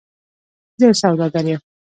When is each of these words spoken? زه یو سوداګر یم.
زه 0.79 0.83
یو 0.87 0.97
سوداګر 1.01 1.45
یم. 1.49 1.61